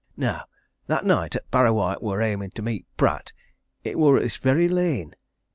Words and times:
Now, 0.17 0.45
that 0.87 1.05
night 1.05 1.35
'at 1.35 1.51
Parrawhite 1.51 2.01
wor 2.01 2.23
aimin' 2.23 2.49
to 2.55 2.63
meet 2.63 2.87
Pratt, 2.97 3.33
it 3.83 3.99
wor 3.99 4.17
i' 4.17 4.21
this 4.23 4.37
very 4.37 4.67
lane. 4.67 5.13